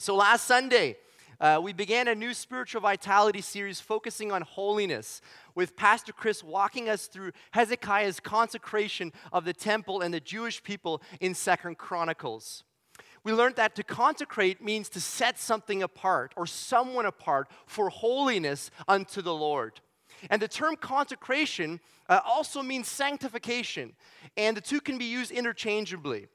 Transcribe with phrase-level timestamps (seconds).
[0.00, 0.96] So, last Sunday,
[1.40, 5.20] uh, we began a new spiritual vitality series focusing on holiness,
[5.56, 11.02] with Pastor Chris walking us through Hezekiah's consecration of the temple and the Jewish people
[11.20, 12.62] in Second Chronicles.
[13.24, 18.70] We learned that to consecrate means to set something apart or someone apart for holiness
[18.86, 19.80] unto the Lord.
[20.30, 23.94] And the term consecration uh, also means sanctification,
[24.36, 26.28] and the two can be used interchangeably.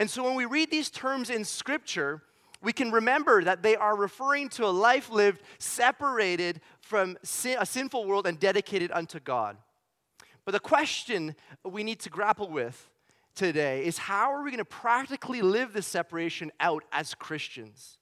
[0.00, 2.22] And so when we read these terms in Scripture,
[2.64, 7.66] we can remember that they are referring to a life lived separated from sin, a
[7.66, 9.56] sinful world and dedicated unto God.
[10.44, 12.90] But the question we need to grapple with
[13.34, 17.98] today is how are we going to practically live this separation out as Christians?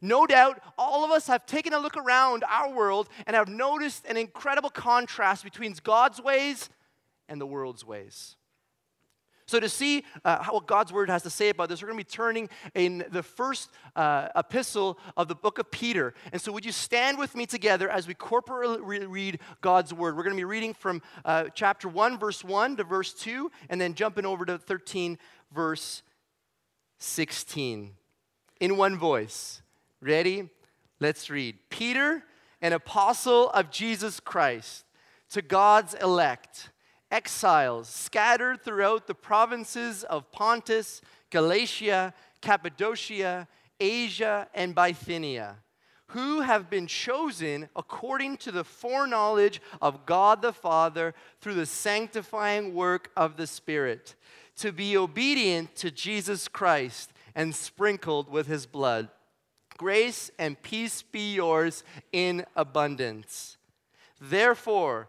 [0.00, 4.04] No doubt, all of us have taken a look around our world and have noticed
[4.06, 6.68] an incredible contrast between God's ways
[7.28, 8.36] and the world's ways.
[9.48, 12.04] So, to see uh, what God's word has to say about this, we're going to
[12.04, 16.14] be turning in the first uh, epistle of the book of Peter.
[16.32, 20.16] And so, would you stand with me together as we corporately read God's word?
[20.16, 23.80] We're going to be reading from uh, chapter 1, verse 1 to verse 2, and
[23.80, 25.16] then jumping over to 13,
[25.54, 26.02] verse
[26.98, 27.92] 16.
[28.58, 29.62] In one voice.
[30.00, 30.50] Ready?
[30.98, 31.56] Let's read.
[31.70, 32.24] Peter,
[32.60, 34.86] an apostle of Jesus Christ,
[35.30, 36.70] to God's elect
[37.10, 43.48] exiles scattered throughout the provinces of Pontus, Galatia, Cappadocia,
[43.80, 45.56] Asia, and Bithynia,
[46.08, 52.74] who have been chosen according to the foreknowledge of God the Father through the sanctifying
[52.74, 54.14] work of the Spirit,
[54.56, 59.08] to be obedient to Jesus Christ and sprinkled with his blood.
[59.76, 63.58] Grace and peace be yours in abundance.
[64.18, 65.08] Therefore,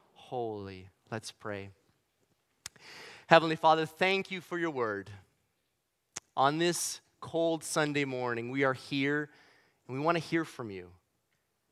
[0.31, 0.87] holy.
[1.11, 1.71] Let's pray.
[3.27, 5.09] Heavenly Father, thank you for your word.
[6.37, 9.29] On this cold Sunday morning, we are here
[9.85, 10.87] and we want to hear from you.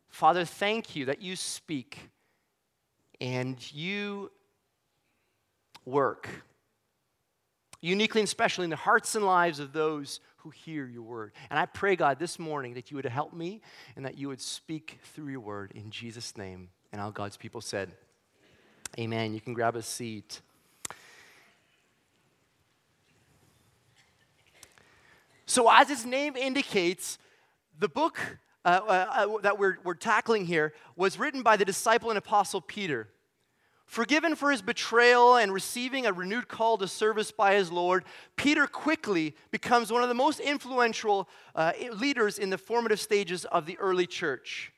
[0.09, 2.09] Father, thank you that you speak
[3.21, 4.29] and you
[5.85, 6.27] work
[7.79, 11.31] uniquely and specially in the hearts and lives of those who hear your word.
[11.49, 13.61] And I pray, God, this morning that you would help me
[13.95, 16.71] and that you would speak through your word in Jesus' name.
[16.91, 17.93] And all God's people said,
[18.97, 19.33] Amen.
[19.33, 20.41] You can grab a seat.
[25.45, 27.17] So, as its name indicates,
[27.79, 28.19] the book
[28.65, 32.61] uh, uh, uh, that we're, we're tackling here was written by the disciple and apostle
[32.61, 33.07] Peter.
[33.85, 38.03] Forgiven for his betrayal and receiving a renewed call to service by his Lord,
[38.35, 43.65] Peter quickly becomes one of the most influential uh, leaders in the formative stages of
[43.65, 44.71] the early church.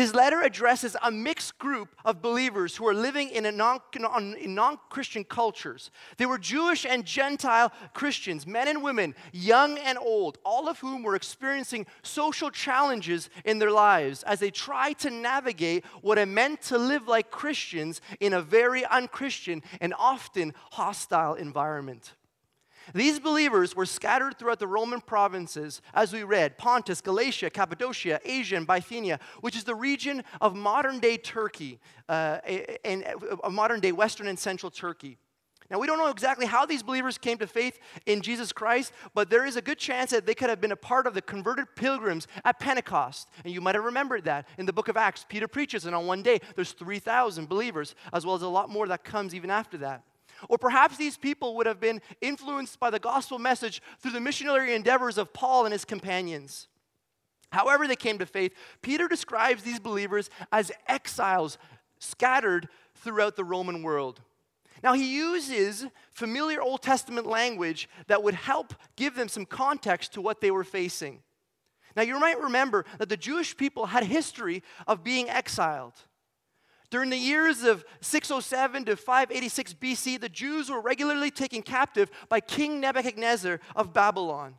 [0.00, 5.90] His letter addresses a mixed group of believers who are living in, non Christian cultures.
[6.16, 11.02] They were Jewish and Gentile Christians, men and women, young and old, all of whom
[11.02, 16.62] were experiencing social challenges in their lives as they tried to navigate what it meant
[16.62, 22.14] to live like Christians in a very unchristian and often hostile environment.
[22.94, 28.56] These believers were scattered throughout the Roman provinces, as we read Pontus, Galatia, Cappadocia, Asia,
[28.56, 31.78] and Bithynia, which is the region of modern day Turkey
[32.08, 32.38] uh,
[32.84, 33.04] and
[33.42, 35.18] uh, modern day Western and Central Turkey.
[35.70, 39.30] Now, we don't know exactly how these believers came to faith in Jesus Christ, but
[39.30, 41.76] there is a good chance that they could have been a part of the converted
[41.76, 43.28] pilgrims at Pentecost.
[43.44, 45.24] And you might have remembered that in the book of Acts.
[45.28, 48.88] Peter preaches, and on one day, there's 3,000 believers, as well as a lot more
[48.88, 50.02] that comes even after that.
[50.48, 54.74] Or perhaps these people would have been influenced by the gospel message through the missionary
[54.74, 56.68] endeavors of Paul and his companions.
[57.52, 61.58] However, they came to faith, Peter describes these believers as exiles
[61.98, 64.20] scattered throughout the Roman world.
[64.82, 70.22] Now, he uses familiar Old Testament language that would help give them some context to
[70.22, 71.22] what they were facing.
[71.96, 75.94] Now, you might remember that the Jewish people had a history of being exiled.
[76.90, 82.40] During the years of 607 to 586 BC, the Jews were regularly taken captive by
[82.40, 84.56] King Nebuchadnezzar of Babylon.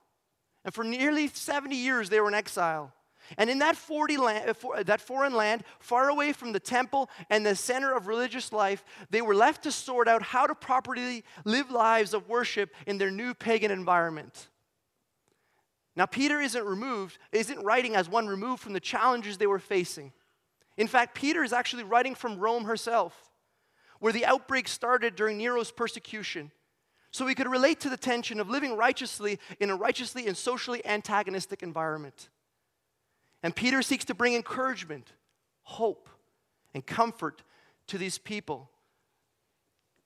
[0.63, 2.93] And for nearly 70 years, they were in exile.
[3.37, 7.45] And in that, 40 land, uh, that foreign land, far away from the temple and
[7.45, 11.71] the center of religious life, they were left to sort out how to properly live
[11.71, 14.47] lives of worship in their new pagan environment.
[15.95, 20.13] Now, Peter isn't removed, isn't writing as one removed from the challenges they were facing.
[20.81, 23.29] In fact, Peter is actually writing from Rome herself,
[23.99, 26.51] where the outbreak started during Nero's persecution.
[27.11, 30.83] So he could relate to the tension of living righteously in a righteously and socially
[30.83, 32.29] antagonistic environment.
[33.43, 35.13] And Peter seeks to bring encouragement,
[35.61, 36.09] hope,
[36.73, 37.43] and comfort
[37.85, 38.71] to these people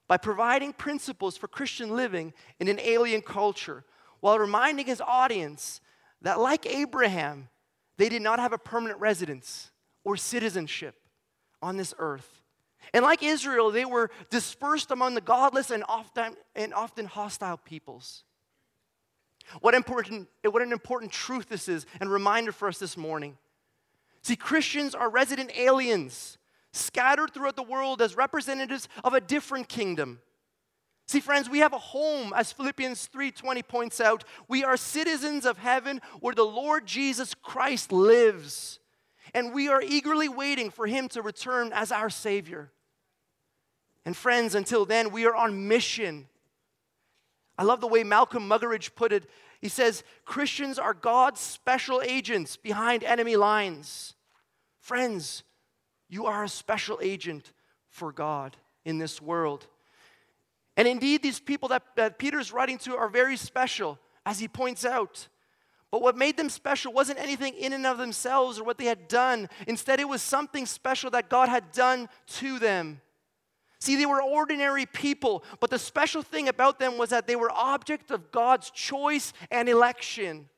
[0.10, 3.86] by providing principles for Christian living in an alien culture
[4.20, 5.80] while reminding his audience
[6.22, 7.48] that, like Abraham,
[7.96, 9.72] they did not have a permanent residence
[10.06, 10.96] or citizenship
[11.62, 12.42] on this earth.
[12.94, 18.24] And like Israel, they were dispersed among the godless and often, and often hostile peoples.
[19.62, 23.38] What, important, what an important truth this is and reminder for us this morning.
[24.22, 26.38] See, Christians are resident aliens
[26.72, 30.20] scattered throughout the world as representatives of a different kingdom.
[31.08, 34.24] See friends, we have a home as Philippians 3:20 points out.
[34.48, 38.80] We are citizens of heaven where the Lord Jesus Christ lives.
[39.36, 42.72] And we are eagerly waiting for him to return as our savior.
[44.06, 46.28] And friends, until then we are on mission.
[47.58, 49.30] I love the way Malcolm Muggeridge put it.
[49.60, 54.14] He says, Christians are God's special agents behind enemy lines.
[54.80, 55.44] Friends,
[56.08, 57.52] you are a special agent
[57.90, 58.56] for God
[58.86, 59.68] in this world.
[60.78, 64.86] And indeed, these people that, that Peter's writing to are very special, as he points
[64.86, 65.28] out.
[65.92, 69.08] But what made them special wasn't anything in and of themselves or what they had
[69.08, 69.50] done.
[69.68, 73.02] Instead, it was something special that God had done to them.
[73.80, 77.52] See, they were ordinary people, but the special thing about them was that they were
[77.52, 80.50] object of God's choice and election.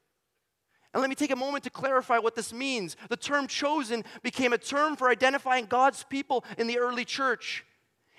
[0.94, 2.96] And let me take a moment to clarify what this means.
[3.10, 7.66] The term chosen became a term for identifying God's people in the early church.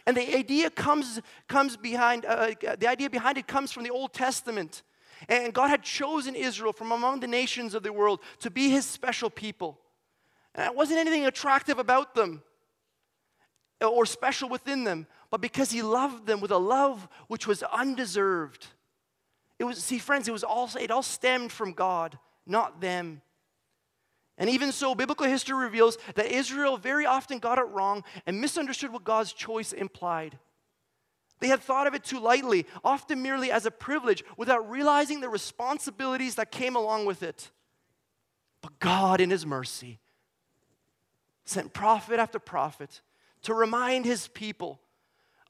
[0.07, 4.13] And the idea comes, comes behind, uh, the idea behind it comes from the Old
[4.13, 4.83] Testament.
[5.29, 8.85] And God had chosen Israel from among the nations of the world to be his
[8.85, 9.79] special people.
[10.55, 12.43] And it wasn't anything attractive about them
[13.81, 18.67] or special within them, but because he loved them with a love which was undeserved.
[19.59, 22.19] It was, see, friends, it was all it all stemmed from God
[22.49, 23.23] not them.
[24.39, 28.93] And even so, biblical history reveals that Israel very often got it wrong and misunderstood
[28.93, 30.39] what God's choice implied.
[31.41, 35.29] They had thought of it too lightly, often merely as a privilege, without realizing the
[35.29, 37.51] responsibilities that came along with it.
[38.61, 40.01] But God, in His mercy,
[41.45, 43.01] sent prophet after prophet
[43.43, 44.81] to remind His people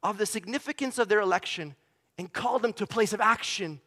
[0.03, 1.75] of the significance of their election
[2.19, 3.81] and called them to a place of action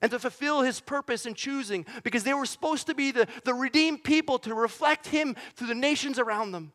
[0.00, 3.54] and to fulfill his purpose in choosing because they were supposed to be the, the
[3.54, 6.72] redeemed people to reflect him to the nations around them.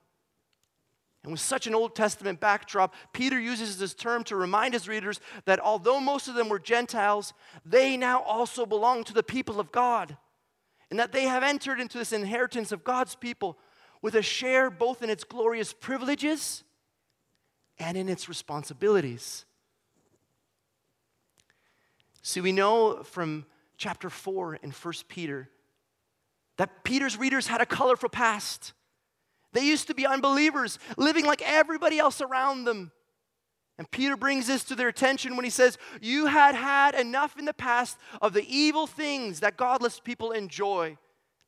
[1.24, 5.22] And with such an Old Testament backdrop, Peter uses this term to remind his readers
[5.46, 7.34] that although most of them were Gentiles,
[7.66, 10.18] they now also belong to the people of God.
[10.90, 13.58] And that they have entered into this inheritance of God's people
[14.02, 16.64] with a share both in its glorious privileges
[17.80, 19.46] and in its responsibilities.
[22.22, 23.46] See, we know from
[23.78, 25.50] chapter 4 in 1 Peter
[26.58, 28.74] that Peter's readers had a colorful past.
[29.54, 32.92] They used to be unbelievers, living like everybody else around them.
[33.78, 37.46] And Peter brings this to their attention when he says, You had had enough in
[37.46, 40.98] the past of the evil things that godless people enjoy.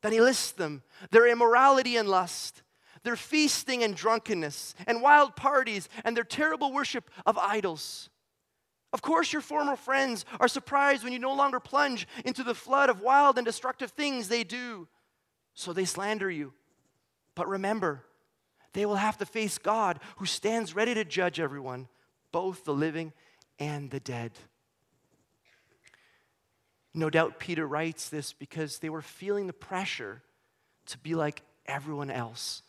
[0.02, 2.64] Then he lists them their immorality and lust,
[3.04, 8.10] their feasting and drunkenness, and wild parties, and their terrible worship of idols.
[8.94, 12.90] Of course, your former friends are surprised when you no longer plunge into the flood
[12.90, 14.88] of wild and destructive things they do.
[15.54, 16.54] So they slander you.
[17.36, 18.04] But remember,
[18.74, 21.88] they will have to face God who stands ready to judge everyone,
[22.32, 23.14] both the living
[23.60, 24.32] and the dead.
[26.94, 30.24] No doubt Peter writes this because they were feeling the pressure
[30.88, 32.64] to be like everyone else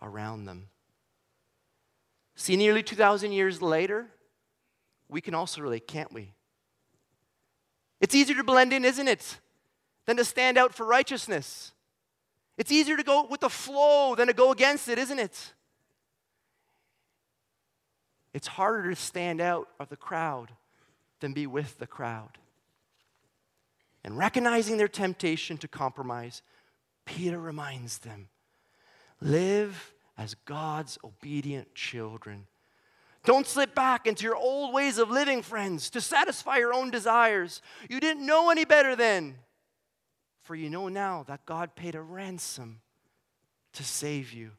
[0.00, 0.68] around them.
[2.36, 4.06] See, nearly 2,000 years later,
[5.08, 6.32] we can also relate, can't we?
[8.00, 9.38] It's easier to blend in, isn't it,
[10.06, 11.72] than to stand out for righteousness.
[12.56, 15.52] It's easier to go with the flow than to go against it, isn't it?
[18.32, 20.50] It's harder to stand out of the crowd
[21.20, 22.38] than be with the crowd.
[24.04, 26.42] And recognizing their temptation to compromise,
[27.04, 28.28] Peter reminds them
[29.20, 32.46] live as God's obedient children
[33.24, 37.62] don't slip back into your old ways of living, friends, to satisfy your own desires.
[37.88, 39.36] You didn't know any better then.
[40.44, 42.80] For you know now that God paid a ransom
[43.72, 44.52] to save you.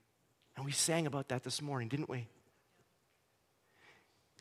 [0.58, 2.27] And we sang about that this morning, didn't we?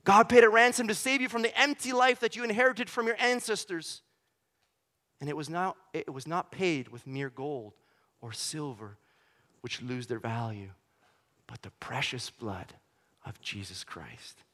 [0.04, 3.06] God paid a ransom to save you from the empty life that you inherited from
[3.06, 4.02] your ancestors.
[5.20, 7.74] And it was not, it was not paid with mere gold
[8.20, 8.98] or silver,
[9.60, 10.70] which lose their value,
[11.46, 12.74] but the precious blood
[13.24, 14.44] of Jesus Christ.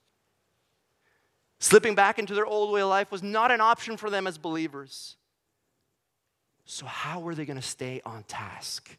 [1.60, 4.38] Slipping back into their old way of life was not an option for them as
[4.38, 5.16] believers.
[6.70, 8.96] So, how are they going to stay on task?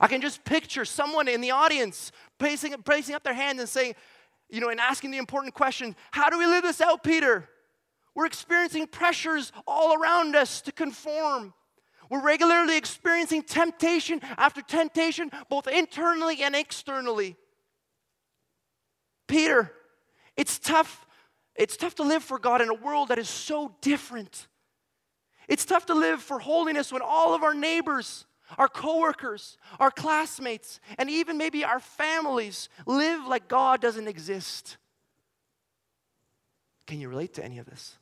[0.00, 3.94] I can just picture someone in the audience placing, placing up their hand and saying,
[4.48, 7.46] you know, and asking the important question How do we live this out, Peter?
[8.14, 11.52] We're experiencing pressures all around us to conform.
[12.08, 17.36] We're regularly experiencing temptation after temptation, both internally and externally.
[19.28, 19.70] Peter,
[20.38, 21.06] it's tough.
[21.54, 24.46] It's tough to live for God in a world that is so different.
[25.52, 28.24] It's tough to live for holiness when all of our neighbors,
[28.56, 34.78] our coworkers, our classmates, and even maybe our families live like God doesn't exist.
[36.86, 37.98] Can you relate to any of this?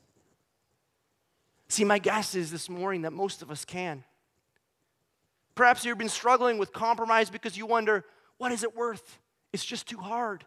[1.66, 4.04] See, my guess is this morning that most of us can.
[5.56, 8.04] Perhaps you've been struggling with compromise because you wonder,
[8.38, 9.18] what is it worth?
[9.52, 10.44] It's just too hard.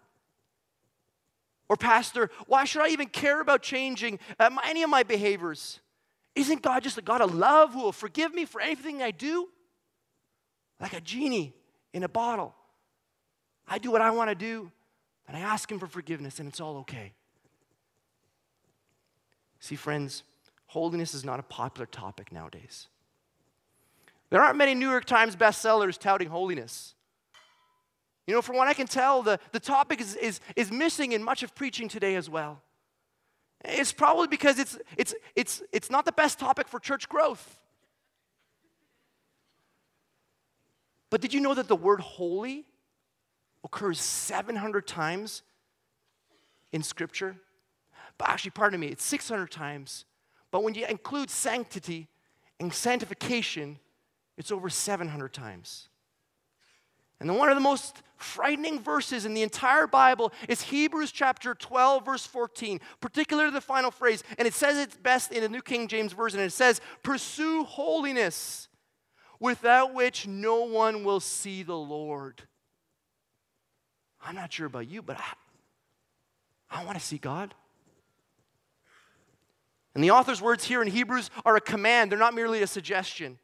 [1.68, 5.82] Or, Pastor, why should I even care about changing uh, any of my behaviors?
[6.36, 9.50] Isn't God just a God of love who will forgive me for anything I do?
[10.80, 11.54] Like a genie
[11.94, 12.56] in a bottle.
[13.68, 14.72] I do what I want to do,
[15.28, 17.14] and I ask Him for forgiveness, and it's all okay.
[19.60, 20.24] See, friends,
[20.68, 22.88] holiness is not a popular topic nowadays.
[24.30, 26.96] There aren't many New York Times bestsellers touting holiness.
[28.26, 31.24] You know, from what I can tell, the, the topic is, is, is missing in
[31.24, 32.62] much of preaching today as well.
[33.64, 37.60] It's probably because it's, it's, it's, it's not the best topic for church growth.
[41.10, 42.66] But did you know that the word holy
[43.64, 45.44] occurs 700 times
[46.72, 47.38] in Scripture?
[48.18, 50.06] But actually, pardon me, it's 600 times.
[50.52, 52.10] But when you include sanctity
[52.60, 53.80] and sanctification,
[54.38, 55.88] it's over 700 times.
[57.20, 62.06] And one of the most frightening verses in the entire Bible is Hebrews chapter 12,
[62.06, 64.24] verse 14, particularly the final phrase.
[64.38, 66.40] And it says it's best in the New King James Version.
[66.40, 68.68] It says, Pursue holiness,
[69.40, 72.44] without which no one will see the Lord.
[74.26, 77.54] I'm not sure about you, but I, I want to see God.
[79.96, 83.38] And the author's words here in Hebrews are a command, they're not merely a suggestion.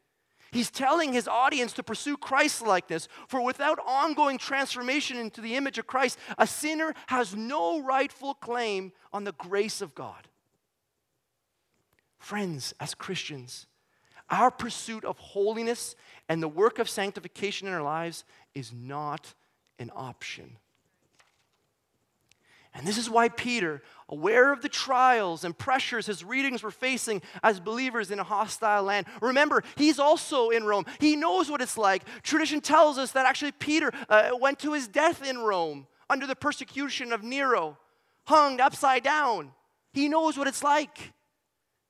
[0.50, 5.78] He's telling his audience to pursue Christ likeness, for without ongoing transformation into the image
[5.78, 10.28] of Christ, a sinner has no rightful claim on the grace of God.
[12.18, 13.66] Friends, as Christians,
[14.28, 15.96] our pursuit of holiness
[16.28, 19.34] and the work of sanctification in our lives is not
[19.78, 20.56] an option.
[22.72, 27.20] And this is why Peter, aware of the trials and pressures his readings were facing
[27.42, 30.86] as believers in a hostile land, remember, he's also in Rome.
[31.00, 32.04] He knows what it's like.
[32.22, 36.36] Tradition tells us that actually Peter uh, went to his death in Rome under the
[36.36, 37.76] persecution of Nero,
[38.24, 39.52] hung upside down.
[39.92, 41.12] He knows what it's like.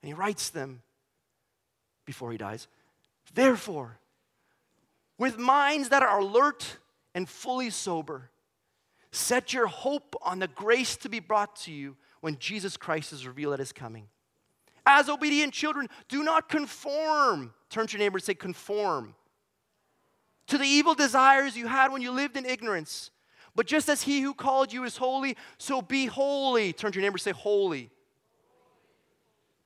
[0.02, 0.82] And he writes them
[2.06, 2.68] before he dies.
[3.34, 3.98] Therefore,
[5.18, 6.78] with minds that are alert
[7.14, 8.30] and fully sober,
[9.12, 13.26] Set your hope on the grace to be brought to you when Jesus Christ is
[13.26, 14.06] revealed at his coming.
[14.86, 17.52] As obedient children, do not conform.
[17.68, 19.14] Turn to your neighbor and say, conform.
[20.48, 23.10] To the evil desires you had when you lived in ignorance.
[23.54, 26.72] But just as he who called you is holy, so be holy.
[26.72, 27.90] Turn to your neighbor and say, holy.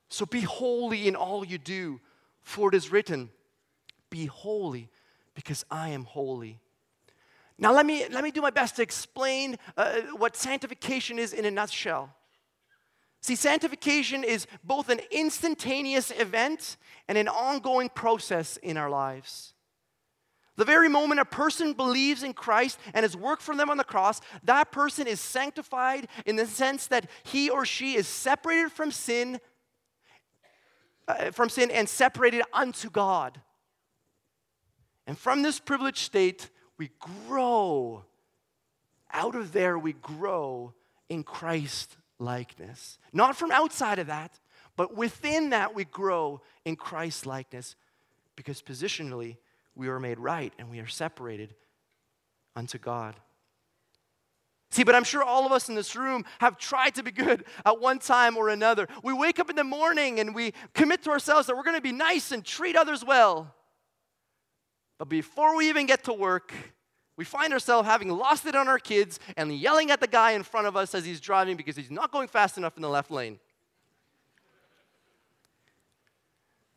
[0.09, 1.99] So be holy in all you do,
[2.41, 3.29] for it is written,
[4.09, 4.89] Be holy,
[5.33, 6.59] because I am holy.
[7.57, 11.45] Now, let me, let me do my best to explain uh, what sanctification is in
[11.45, 12.13] a nutshell.
[13.21, 19.53] See, sanctification is both an instantaneous event and an ongoing process in our lives.
[20.57, 23.83] The very moment a person believes in Christ and his work for them on the
[23.83, 28.91] cross, that person is sanctified in the sense that he or she is separated from
[28.91, 29.39] sin,
[31.07, 33.41] uh, from sin and separated unto God.
[35.07, 36.91] And from this privileged state, we
[37.27, 38.03] grow.
[39.11, 40.73] Out of there, we grow
[41.09, 42.97] in Christ likeness.
[43.13, 44.39] Not from outside of that,
[44.75, 47.75] but within that, we grow in Christ likeness
[48.35, 49.37] because positionally,
[49.75, 51.53] we are made right and we are separated
[52.55, 53.15] unto God.
[54.71, 57.45] See, but I'm sure all of us in this room have tried to be good
[57.65, 58.89] at one time or another.
[59.03, 61.81] We wake up in the morning and we commit to ourselves that we're going to
[61.81, 63.54] be nice and treat others well.
[64.97, 66.53] But before we even get to work,
[67.17, 70.43] we find ourselves having lost it on our kids and yelling at the guy in
[70.43, 73.11] front of us as he's driving because he's not going fast enough in the left
[73.11, 73.39] lane.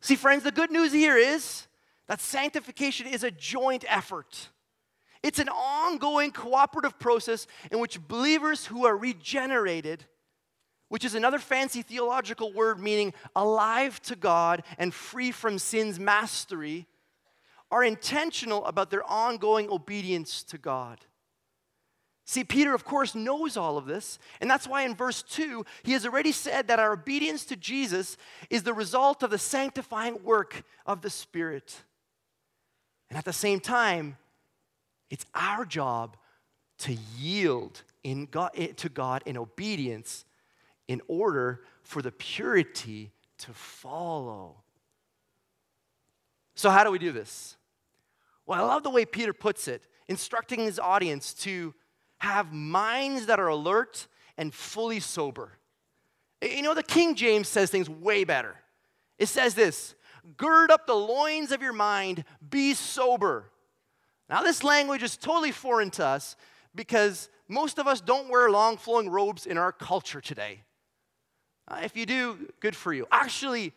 [0.01, 1.67] See, friends, the good news here is
[2.07, 4.49] that sanctification is a joint effort.
[5.21, 10.05] It's an ongoing cooperative process in which believers who are regenerated,
[10.87, 16.87] which is another fancy theological word meaning alive to God and free from sin's mastery,
[17.71, 20.99] are intentional about their ongoing obedience to God.
[22.25, 25.93] See, Peter, of course, knows all of this, and that's why in verse 2, he
[25.93, 28.17] has already said that our obedience to Jesus
[28.51, 31.83] is the result of the sanctifying work of the Spirit.
[33.09, 34.17] And at the same time,
[35.09, 36.17] it's our job
[36.79, 40.23] to yield in God, eh, to God in obedience
[40.87, 44.57] in order for the purity to follow.
[46.55, 47.57] So, how do we do this?
[48.49, 51.75] Well, I love the way Peter puts it, instructing his audience to
[52.17, 54.07] have minds that are alert
[54.39, 55.59] and fully sober.
[56.41, 58.55] You know, the King James says things way better.
[59.19, 59.93] It says this
[60.35, 63.51] gird up the loins of your mind, be sober.
[64.31, 66.35] Now, this language is totally foreign to us
[66.73, 70.63] because most of us don't wear long flowing robes in our culture today.
[71.67, 73.05] Uh, if you do, good for you.
[73.11, 73.73] Actually,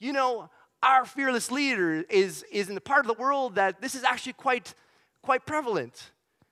[0.00, 0.50] you know,
[0.82, 4.32] our fearless leader is, is in the part of the world that this is actually
[4.32, 4.74] quite,
[5.22, 6.10] quite prevalent.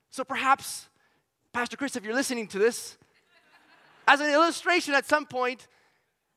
[0.09, 0.87] So perhaps,
[1.53, 2.97] Pastor Chris, if you're listening to this,
[4.07, 5.67] as an illustration at some point,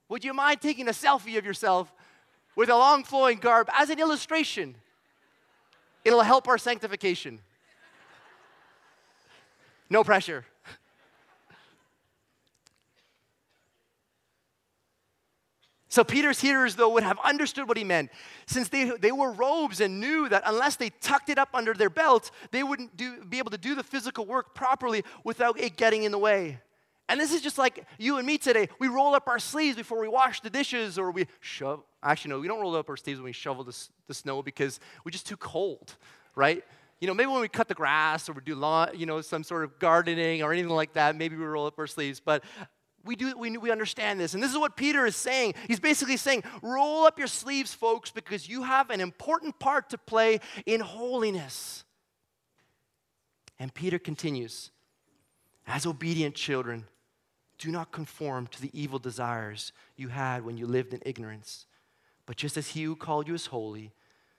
[0.09, 1.93] would you mind taking a selfie of yourself
[2.57, 4.75] with a long flowing garb as an illustration?
[6.05, 7.41] It'll help our sanctification.
[9.89, 10.45] No pressure.
[15.95, 18.11] So Peter's hearers, though, would have understood what he meant,
[18.47, 21.89] since they, they wore robes and knew that unless they tucked it up under their
[21.89, 26.03] belt, they wouldn't do, be able to do the physical work properly without it getting
[26.03, 26.59] in the way.
[27.09, 28.69] And this is just like you and me today.
[28.81, 31.85] We roll up our sleeves before we wash the dishes or we shove.
[32.03, 34.81] Actually, no, we don't roll up our sleeves when we shovel the, the snow because
[35.05, 35.95] we're just too cold,
[36.35, 36.65] right?
[37.01, 39.45] You know, maybe when we cut the grass or we do lawn, you know, some
[39.45, 42.19] sort of gardening or anything like that, maybe we roll up our sleeves.
[42.19, 42.43] But
[43.05, 46.17] we do we, we understand this and this is what peter is saying he's basically
[46.17, 50.81] saying roll up your sleeves folks because you have an important part to play in
[50.81, 51.85] holiness
[53.59, 54.71] and peter continues
[55.67, 56.85] as obedient children
[57.59, 61.67] do not conform to the evil desires you had when you lived in ignorance.
[62.27, 63.93] But just as he who called you is holy,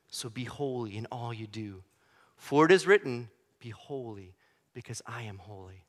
[0.09, 1.83] so be holy in all you do.
[2.35, 4.35] For it is written, Be holy,
[4.73, 5.85] because I am holy.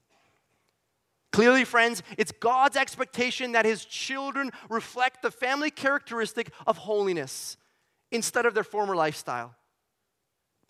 [1.37, 7.59] Clearly, friends, it's God's expectation that his children reflect the family characteristic of holiness
[8.11, 9.55] instead of their former lifestyle.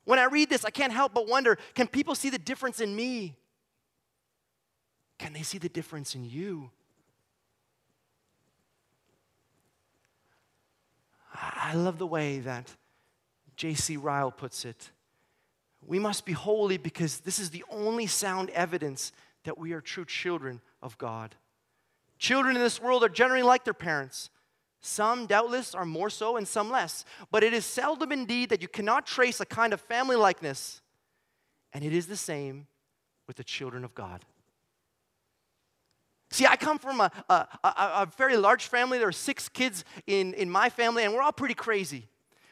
[0.06, 2.96] When I read this, I can't help but wonder can people see the difference in
[2.96, 3.36] me?
[5.20, 6.72] Can they see the difference in you?
[11.32, 12.74] I love the way that
[13.54, 13.98] J.C.
[13.98, 14.90] Ryle puts it.
[15.80, 19.12] We must be holy because this is the only sound evidence
[19.46, 21.34] that we are true children of God.
[22.18, 24.30] Children in this world are generally like their parents.
[24.80, 27.04] Some, doubtless, are more so and some less.
[27.32, 30.80] But it is seldom indeed that you cannot trace a kind of family likeness.
[31.72, 32.66] And it is the same
[33.26, 34.24] with the children of God.
[36.30, 38.98] See, I come from a, a, a, a, very large family.
[38.98, 42.08] There are six kids in, in my family, and we're all pretty crazy.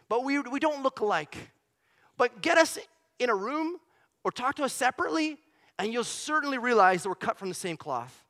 [0.08, 1.36] But we, we don't look alike.
[2.16, 2.78] But get us
[3.18, 3.78] in a room
[4.22, 5.38] or talk to us separately,
[5.78, 8.24] and you'll certainly realize that we're cut from the same cloth.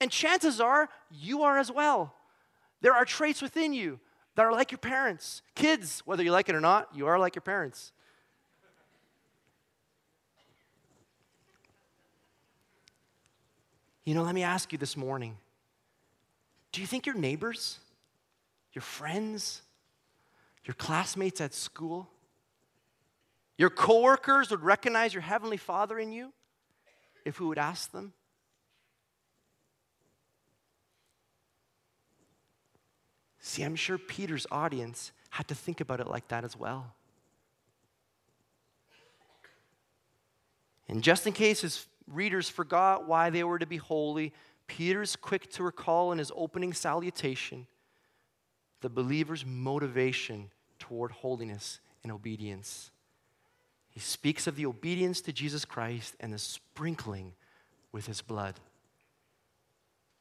[0.00, 2.14] And chances are you are as well.
[2.80, 3.98] There are traits within you
[4.36, 5.42] that are like your parents.
[5.56, 7.92] Kids, whether you like it or not, you are like your parents.
[14.04, 15.36] You know, let me ask you this morning
[16.70, 17.78] do you think your neighbors,
[18.72, 19.62] your friends,
[20.64, 22.08] your classmates at school,
[23.56, 26.32] your coworkers would recognize your heavenly Father in you
[27.24, 28.12] if we would ask them?
[33.40, 36.94] See, I'm sure Peter's audience had to think about it like that as well.
[40.88, 44.32] And just in case his readers forgot why they were to be holy,
[44.66, 47.66] Peter's quick to recall in his opening salutation
[48.80, 52.90] the believer's motivation toward holiness and obedience.
[53.98, 57.32] He speaks of the obedience to Jesus Christ and the sprinkling
[57.90, 58.54] with his blood.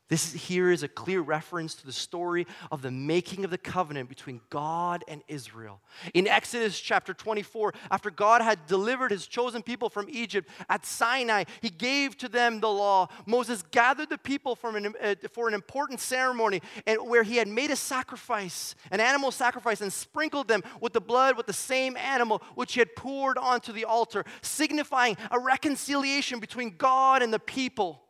[0.10, 4.08] This here is a clear reference to the story of the making of the covenant
[4.08, 5.82] between God and Israel.
[6.13, 11.43] In Exodus chapter 24, after God had delivered his chosen people from Egypt at Sinai,
[11.62, 13.10] he gave to them the law.
[13.26, 17.72] Moses gathered the people an, uh, for an important ceremony and where he had made
[17.72, 22.41] a sacrifice, an animal sacrifice, and sprinkled them with the blood with the same animal
[22.56, 28.07] which he had poured onto the altar, signifying a reconciliation between God and the people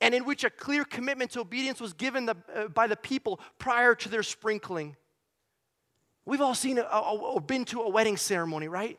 [0.00, 3.40] and in which a clear commitment to obedience was given the, uh, by the people
[3.58, 4.96] prior to their sprinkling.
[6.24, 8.98] We've all seen or been to a wedding ceremony, right?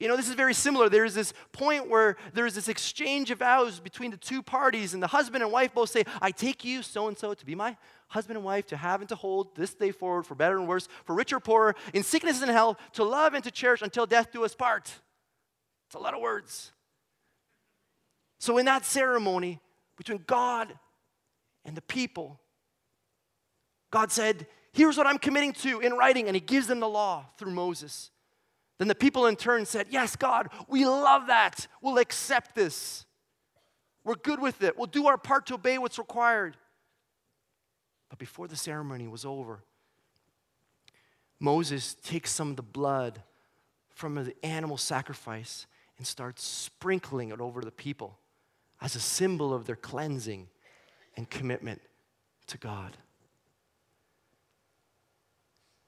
[0.00, 0.88] You know, this is very similar.
[0.88, 5.06] There's this point where there's this exchange of vows between the two parties, and the
[5.06, 7.76] husband and wife both say, I take you, so and so, to be my
[8.08, 10.88] husband and wife, to have and to hold this day forward, for better and worse,
[11.04, 14.32] for richer or poorer, in sickness and health, to love and to cherish until death
[14.32, 14.90] do us part.
[15.86, 16.72] It's a lot of words.
[18.38, 19.60] So, in that ceremony,
[20.00, 20.72] between God
[21.66, 22.40] and the people.
[23.90, 27.26] God said, Here's what I'm committing to in writing, and He gives them the law
[27.36, 28.10] through Moses.
[28.78, 31.66] Then the people in turn said, Yes, God, we love that.
[31.82, 33.04] We'll accept this.
[34.02, 34.78] We're good with it.
[34.78, 36.56] We'll do our part to obey what's required.
[38.08, 39.64] But before the ceremony was over,
[41.38, 43.22] Moses takes some of the blood
[43.90, 45.66] from the animal sacrifice
[45.98, 48.16] and starts sprinkling it over the people
[48.80, 50.48] as a symbol of their cleansing
[51.16, 51.80] and commitment
[52.46, 52.96] to God.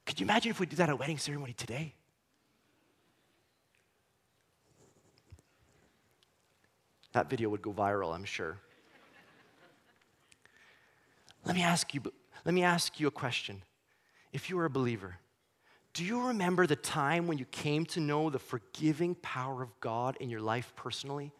[0.04, 1.94] Could you imagine if we did that at a wedding ceremony today?
[7.12, 8.58] That video would go viral, I'm sure.
[11.44, 12.02] let me ask you
[12.44, 13.62] let me ask you a question.
[14.32, 15.18] If you are a believer,
[15.94, 20.16] do you remember the time when you came to know the forgiving power of God
[20.18, 21.32] in your life personally?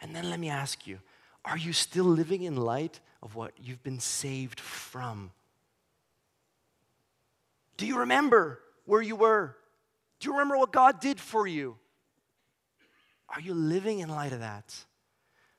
[0.00, 0.98] And then let me ask you
[1.44, 5.30] are you still living in light of what you've been saved from?
[7.76, 9.56] Do you remember where you were?
[10.18, 11.76] Do you remember what God did for you?
[13.30, 14.84] Are you living in light of that?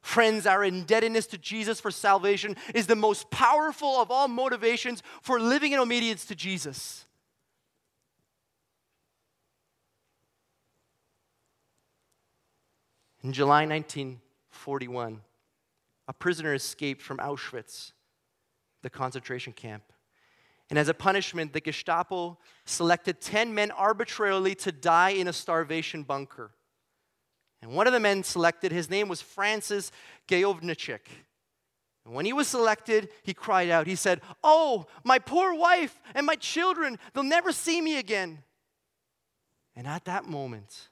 [0.02, 5.40] Friends, our indebtedness to Jesus for salvation is the most powerful of all motivations for
[5.40, 7.06] living in obedience to Jesus.
[13.24, 14.20] In July 19,
[14.62, 15.22] 41.
[16.08, 17.94] A prisoner escaped from Auschwitz,
[18.84, 19.84] the concentration camp.
[20.70, 26.04] And as a punishment, the Gestapo selected 10 men arbitrarily to die in a starvation
[26.04, 26.52] bunker.
[27.62, 29.92] And one of the men selected, his name was Francis
[30.28, 31.02] Gajowniczek.
[32.06, 36.26] And when he was selected, he cried out, he said, Oh, my poor wife and
[36.26, 38.44] my children, they'll never see me again.
[39.76, 40.90] And at that moment,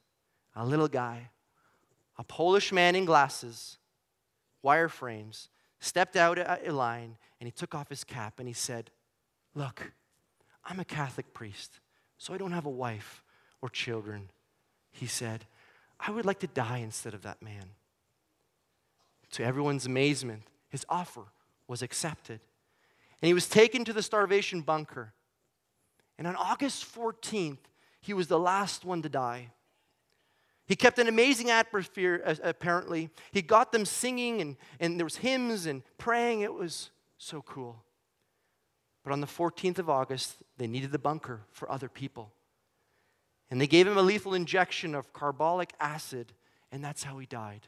[0.56, 1.30] a little guy
[2.20, 3.78] a Polish man in glasses,
[4.62, 5.48] wire frames,
[5.80, 8.92] stepped out at a line and he took off his cap and he said,
[9.56, 9.94] Look,
[10.66, 11.80] I'm a Catholic priest,
[12.18, 13.24] so I don't have a wife
[13.62, 14.30] or children.
[14.92, 15.46] He said,
[15.98, 17.72] I would like to die instead of that man.
[19.32, 21.24] To everyone's amazement, his offer
[21.68, 22.42] was accepted.
[23.22, 25.14] And he was taken to the starvation bunker.
[26.18, 27.60] And on August 14th,
[28.02, 29.52] he was the last one to die.
[30.70, 33.10] He kept an amazing atmosphere, apparently.
[33.32, 36.42] He got them singing, and, and there was hymns and praying.
[36.42, 37.84] It was so cool.
[39.04, 42.32] But on the 14th of August, they needed the bunker for other people.
[43.50, 46.34] And they gave him a lethal injection of carbolic acid,
[46.72, 47.62] and that's how he died.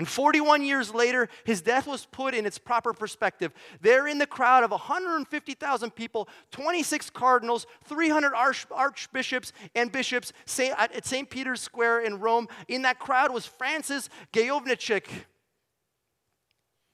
[0.00, 3.52] And 41 years later, his death was put in its proper perspective.
[3.82, 11.04] There, in the crowd of 150,000 people, 26 cardinals, 300 arch- archbishops and bishops at
[11.04, 11.28] St.
[11.28, 15.04] Peter's Square in Rome, in that crowd was Francis Gajowniczek.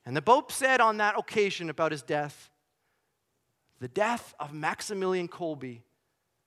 [0.04, 2.50] And the Pope said on that occasion about his death
[3.78, 5.82] the death of Maximilian Kolbe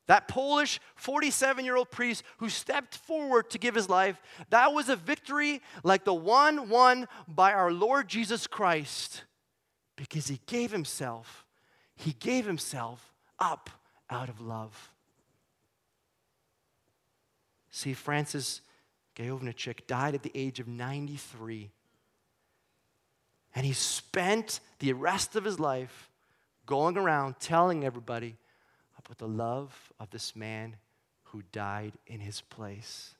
[0.10, 4.20] that Polish 47 year old priest who stepped forward to give his life,
[4.50, 9.24] that was a victory like the one won by our Lord Jesus Christ
[9.96, 11.46] because he gave himself,
[11.96, 13.70] he gave himself up
[14.10, 14.90] out of love.
[17.70, 18.62] See, Francis
[19.16, 21.70] Gajowniczek died at the age of 93.
[23.54, 26.10] And he spent the rest of his life
[26.66, 28.38] going around telling everybody
[29.10, 30.78] but the love of this man
[31.24, 33.16] who died in his place.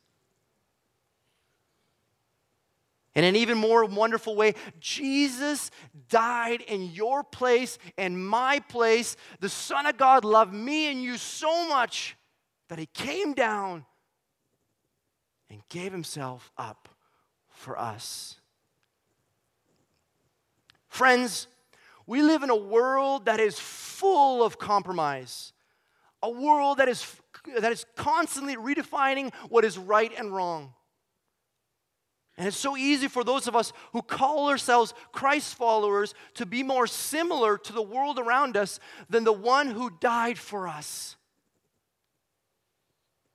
[3.16, 5.72] In an even more wonderful way, Jesus
[6.08, 9.18] died in your place and my place.
[9.40, 12.16] The Son of God loved me and you so much
[12.68, 13.84] that he came down
[15.50, 16.88] and gave himself up
[17.50, 18.40] for us.
[20.88, 21.48] Friends,
[22.06, 25.52] we live in a world that is full of compromise,
[26.22, 27.16] a world that is,
[27.60, 30.74] that is constantly redefining what is right and wrong.
[32.38, 36.64] And it's so easy for those of us who call ourselves Christ followers to be
[36.64, 38.80] more similar to the world around us
[39.10, 41.18] than the one who died for us.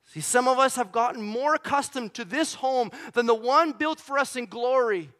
[0.06, 4.00] See, some of us have gotten more accustomed to this home than the one built
[4.00, 5.10] for us in glory.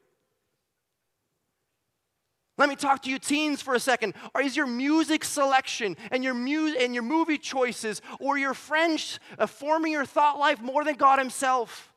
[2.57, 4.15] Let me talk to you teens for a second.
[4.35, 9.19] Or is your music selection and your mu- and your movie choices or your friends
[9.39, 11.93] uh, forming your thought life more than God himself?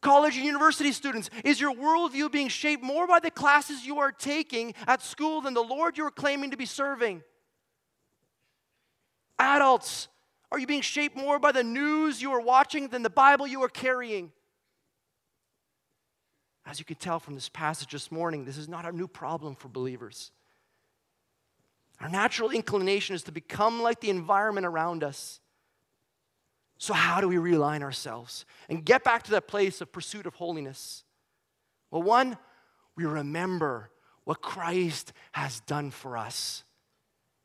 [0.00, 4.12] College and university students, is your worldview being shaped more by the classes you are
[4.12, 7.22] taking at school than the Lord you are claiming to be serving?
[9.38, 10.08] Adults,
[10.50, 13.62] are you being shaped more by the news you are watching than the Bible you
[13.62, 14.32] are carrying?
[16.68, 19.54] As you can tell from this passage this morning, this is not a new problem
[19.54, 20.32] for believers.
[21.98, 25.40] Our natural inclination is to become like the environment around us.
[26.76, 30.34] So, how do we realign ourselves and get back to that place of pursuit of
[30.34, 31.04] holiness?
[31.90, 32.36] Well, one,
[32.96, 33.90] we remember
[34.24, 36.64] what Christ has done for us.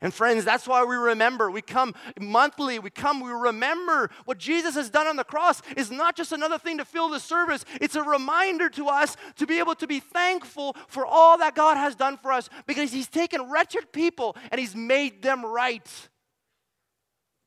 [0.00, 1.50] And friends, that's why we remember.
[1.50, 5.90] We come monthly, we come, we remember what Jesus has done on the cross is
[5.90, 9.58] not just another thing to fill the service, it's a reminder to us to be
[9.58, 13.50] able to be thankful for all that God has done for us because He's taken
[13.50, 15.88] wretched people and He's made them right.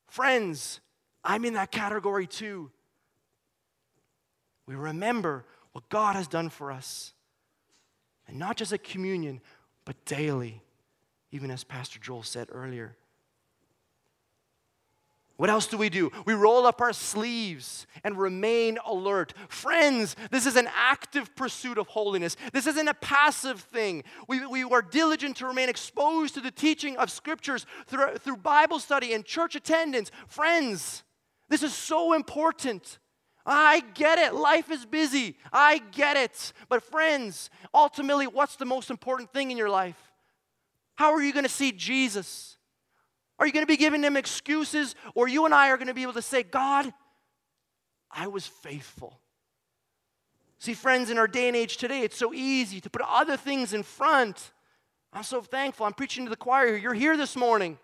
[0.08, 0.80] Friends,
[1.22, 2.70] I'm in that category too.
[4.66, 7.12] We remember what God has done for us.
[8.26, 9.40] And not just at communion,
[9.84, 10.62] but daily,
[11.32, 12.96] even as Pastor Joel said earlier.
[15.38, 16.10] What else do we do?
[16.24, 19.34] We roll up our sleeves and remain alert.
[19.48, 22.36] Friends, this is an active pursuit of holiness.
[22.52, 24.02] This isn't a passive thing.
[24.26, 28.80] We, we are diligent to remain exposed to the teaching of scriptures through, through Bible
[28.80, 30.10] study and church attendance.
[30.26, 31.04] Friends,
[31.48, 32.98] this is so important.
[33.46, 34.34] I get it.
[34.34, 35.36] Life is busy.
[35.52, 36.52] I get it.
[36.68, 40.07] But, friends, ultimately, what's the most important thing in your life?
[40.98, 42.56] How are you going to see Jesus?
[43.38, 45.94] Are you going to be giving them excuses, or you and I are going to
[45.94, 46.92] be able to say, God,
[48.10, 49.20] I was faithful?
[50.58, 53.74] See, friends, in our day and age today, it's so easy to put other things
[53.74, 54.50] in front.
[55.12, 55.86] I'm so thankful.
[55.86, 56.76] I'm preaching to the choir.
[56.76, 57.78] You're here this morning,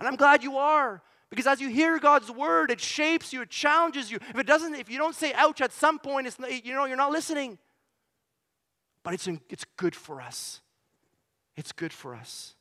[0.00, 1.00] and I'm glad you are.
[1.30, 4.18] Because as you hear God's word, it shapes you, it challenges you.
[4.30, 6.96] If it doesn't, if you don't say ouch at some point, it's you know, you're
[6.96, 7.58] not listening.
[9.04, 10.62] But it's, it's good for us.
[11.58, 12.54] It's good for us.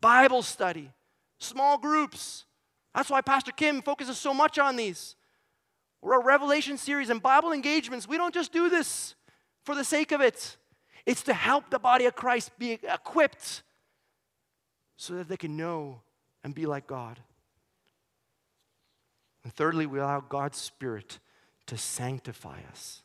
[0.00, 0.92] Bible study,
[1.38, 2.44] small groups.
[2.94, 5.16] That's why Pastor Kim focuses so much on these.
[6.02, 8.06] Or a Revelation series and Bible engagements.
[8.06, 9.16] We don't just do this
[9.64, 10.56] for the sake of it,
[11.04, 13.62] it's to help the body of Christ be equipped
[14.96, 16.00] so that they can know
[16.44, 17.18] and be like God.
[19.42, 21.18] And thirdly, we allow God's Spirit
[21.66, 23.02] to sanctify us.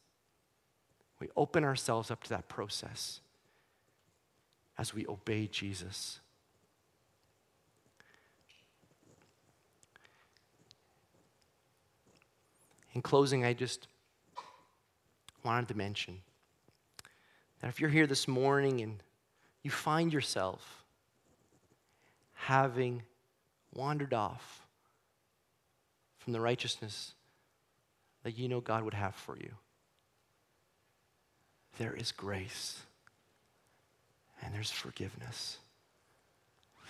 [1.20, 3.22] We open ourselves up to that process
[4.78, 6.20] as we obey Jesus.
[12.94, 13.88] In closing, I just
[15.44, 16.22] wanted to mention
[17.62, 19.02] that if you're here this morning and
[19.64, 20.84] you find yourself
[22.34, 23.04] having
[23.74, 24.66] wandered off
[26.18, 27.14] from the righteousness
[28.24, 29.52] that you know God would have for you.
[31.78, 32.82] There is grace
[34.42, 35.58] and there's forgiveness.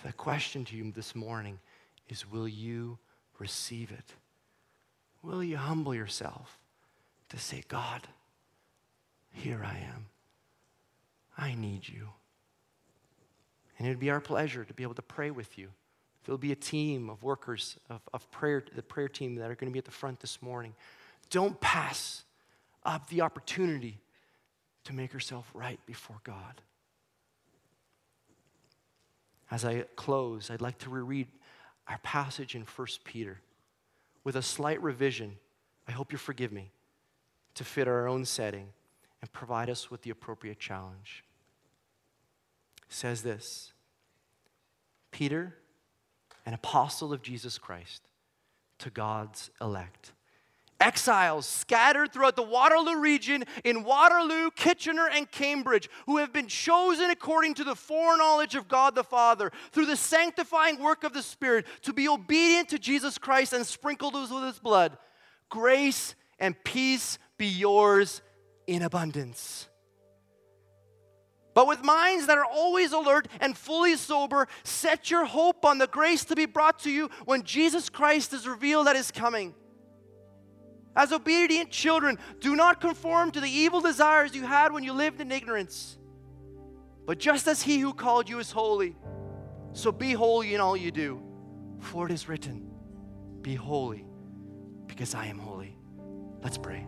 [0.04, 1.58] The question to you this morning
[2.08, 2.98] is will you
[3.38, 4.14] receive it?
[5.22, 6.58] Will you humble yourself
[7.30, 8.06] to say, God,
[9.30, 10.06] here I am.
[11.36, 12.08] I need you.
[13.78, 15.68] And it would be our pleasure to be able to pray with you.
[16.24, 19.70] There'll be a team of workers of, of prayer, the prayer team that are going
[19.70, 20.74] to be at the front this morning.
[21.30, 22.24] Don't pass
[22.84, 23.98] up the opportunity
[24.84, 26.60] to make yourself right before God.
[29.50, 31.28] As I close, I'd like to reread
[31.86, 33.40] our passage in 1 Peter
[34.24, 35.36] with a slight revision.
[35.86, 36.70] I hope you forgive me
[37.54, 38.68] to fit our own setting
[39.20, 41.24] and provide us with the appropriate challenge.
[42.88, 43.72] It says this
[45.10, 45.56] Peter,
[46.46, 48.02] an apostle of Jesus Christ
[48.78, 50.12] to God's elect.
[50.80, 57.10] Exiles scattered throughout the Waterloo region in Waterloo, Kitchener, and Cambridge, who have been chosen
[57.10, 61.66] according to the foreknowledge of God the Father through the sanctifying work of the Spirit
[61.82, 64.96] to be obedient to Jesus Christ and sprinkled with his blood.
[65.48, 68.22] Grace and peace be yours
[68.68, 69.68] in abundance.
[71.54, 75.88] But with minds that are always alert and fully sober, set your hope on the
[75.88, 79.54] grace to be brought to you when Jesus Christ is revealed at his coming.
[80.98, 85.20] As obedient children, do not conform to the evil desires you had when you lived
[85.20, 85.96] in ignorance.
[87.06, 88.96] But just as he who called you is holy,
[89.72, 91.22] so be holy in all you do.
[91.78, 92.68] For it is written,
[93.42, 94.04] Be holy,
[94.88, 95.78] because I am holy.
[96.42, 96.84] Let's pray.